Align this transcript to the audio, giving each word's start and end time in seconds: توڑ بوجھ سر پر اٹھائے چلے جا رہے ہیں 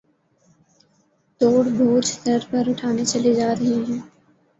توڑ 1.41 1.63
بوجھ 1.77 2.05
سر 2.13 2.39
پر 2.49 2.63
اٹھائے 2.69 3.03
چلے 3.05 3.33
جا 3.33 3.49
رہے 3.55 3.75
ہیں 3.85 3.99